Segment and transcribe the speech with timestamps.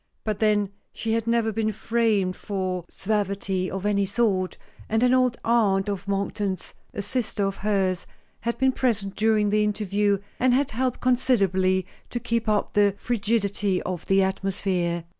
[0.23, 4.57] But then she had never been framed for suavity of any sort;
[4.89, 8.07] and an old aunt of Monkton's, a sister of hers,
[8.39, 13.79] had been present during the interview, and had helped considerably to keep up the frigidity
[13.83, 15.03] of the atmosphere.